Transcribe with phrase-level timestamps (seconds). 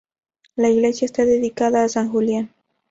[0.55, 2.51] La iglesia está dedicada a san Julián.